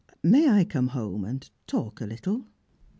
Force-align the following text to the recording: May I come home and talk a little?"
May 0.23 0.49
I 0.49 0.63
come 0.65 0.87
home 0.87 1.23
and 1.23 1.47
talk 1.67 2.01
a 2.01 2.07
little?" 2.07 2.47